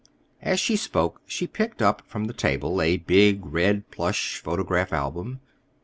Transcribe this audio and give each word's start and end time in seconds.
As 0.41 0.59
she 0.59 0.77
spoke 0.77 1.21
she 1.27 1.45
nicked 1.59 1.79
up 1.79 2.01
from 2.07 2.25
the 2.25 2.33
table 2.33 2.81
a 2.81 2.97
big 2.97 3.45
red 3.45 3.91
plush 3.91 4.39
photograph 4.43 4.91
album. 4.91 5.41